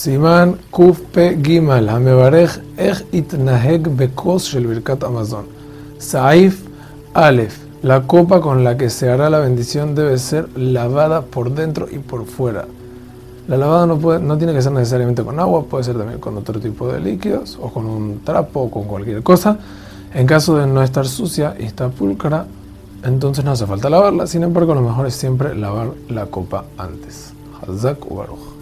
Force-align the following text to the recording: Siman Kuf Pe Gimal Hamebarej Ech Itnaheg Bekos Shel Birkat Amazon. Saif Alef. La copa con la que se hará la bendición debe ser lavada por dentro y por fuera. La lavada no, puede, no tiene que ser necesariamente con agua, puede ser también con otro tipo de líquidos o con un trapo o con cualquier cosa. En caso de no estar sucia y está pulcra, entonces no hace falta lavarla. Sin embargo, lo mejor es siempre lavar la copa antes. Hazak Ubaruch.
Siman 0.00 0.56
Kuf 0.70 0.98
Pe 1.12 1.36
Gimal 1.42 1.90
Hamebarej 1.90 2.62
Ech 2.78 3.04
Itnaheg 3.12 3.82
Bekos 3.82 4.48
Shel 4.48 4.66
Birkat 4.66 5.04
Amazon. 5.04 5.44
Saif 5.98 6.62
Alef. 7.12 7.58
La 7.82 8.06
copa 8.06 8.40
con 8.40 8.64
la 8.64 8.78
que 8.78 8.88
se 8.88 9.10
hará 9.10 9.28
la 9.28 9.40
bendición 9.40 9.94
debe 9.94 10.16
ser 10.16 10.48
lavada 10.56 11.20
por 11.20 11.52
dentro 11.52 11.86
y 11.90 11.98
por 11.98 12.24
fuera. 12.24 12.64
La 13.46 13.58
lavada 13.58 13.84
no, 13.84 13.98
puede, 13.98 14.20
no 14.20 14.38
tiene 14.38 14.54
que 14.54 14.62
ser 14.62 14.72
necesariamente 14.72 15.22
con 15.22 15.38
agua, 15.38 15.64
puede 15.64 15.84
ser 15.84 15.98
también 15.98 16.18
con 16.18 16.34
otro 16.38 16.58
tipo 16.58 16.90
de 16.90 16.98
líquidos 16.98 17.58
o 17.60 17.70
con 17.70 17.84
un 17.84 18.20
trapo 18.24 18.60
o 18.60 18.70
con 18.70 18.84
cualquier 18.84 19.22
cosa. 19.22 19.58
En 20.14 20.26
caso 20.26 20.56
de 20.56 20.66
no 20.66 20.82
estar 20.82 21.06
sucia 21.06 21.54
y 21.60 21.64
está 21.64 21.90
pulcra, 21.90 22.46
entonces 23.04 23.44
no 23.44 23.50
hace 23.50 23.66
falta 23.66 23.90
lavarla. 23.90 24.26
Sin 24.26 24.44
embargo, 24.44 24.74
lo 24.74 24.80
mejor 24.80 25.06
es 25.06 25.14
siempre 25.14 25.54
lavar 25.54 25.88
la 26.08 26.24
copa 26.24 26.64
antes. 26.78 27.34
Hazak 27.68 28.10
Ubaruch. 28.10 28.59